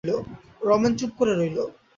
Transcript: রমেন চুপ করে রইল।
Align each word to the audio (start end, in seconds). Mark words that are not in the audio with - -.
রমেন 0.61 0.93
চুপ 0.99 1.11
করে 1.19 1.33
রইল। 1.33 1.57